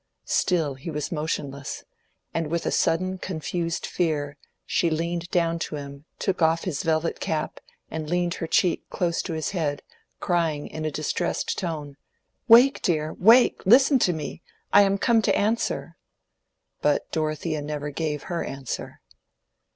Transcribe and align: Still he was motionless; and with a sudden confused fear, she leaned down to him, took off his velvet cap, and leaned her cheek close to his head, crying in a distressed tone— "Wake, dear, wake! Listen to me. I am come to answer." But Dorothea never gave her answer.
Still 0.25 0.73
he 0.73 0.89
was 0.89 1.11
motionless; 1.11 1.83
and 2.33 2.47
with 2.47 2.65
a 2.65 2.71
sudden 2.71 3.19
confused 3.19 3.85
fear, 3.85 4.35
she 4.65 4.89
leaned 4.89 5.29
down 5.29 5.59
to 5.59 5.75
him, 5.75 6.05
took 6.17 6.41
off 6.41 6.63
his 6.63 6.81
velvet 6.81 7.19
cap, 7.19 7.59
and 7.91 8.09
leaned 8.09 8.33
her 8.33 8.47
cheek 8.47 8.83
close 8.89 9.21
to 9.21 9.33
his 9.33 9.51
head, 9.51 9.83
crying 10.19 10.65
in 10.65 10.85
a 10.85 10.91
distressed 10.91 11.55
tone— 11.55 11.97
"Wake, 12.47 12.81
dear, 12.81 13.13
wake! 13.13 13.61
Listen 13.63 13.99
to 13.99 14.11
me. 14.11 14.41
I 14.73 14.81
am 14.81 14.97
come 14.97 15.21
to 15.21 15.37
answer." 15.37 15.97
But 16.81 17.11
Dorothea 17.11 17.61
never 17.61 17.91
gave 17.91 18.23
her 18.23 18.43
answer. 18.43 19.01